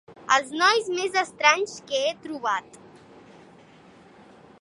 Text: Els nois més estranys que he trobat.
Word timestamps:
Els 0.35 0.47
nois 0.61 0.87
més 0.93 1.17
estranys 1.21 1.75
que 1.91 1.99
he 2.07 2.15
trobat. 2.23 2.81